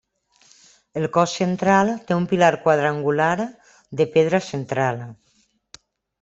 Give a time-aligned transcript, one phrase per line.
[1.01, 3.29] El cos central té un pilar quadrangular
[4.01, 5.07] de pedra central.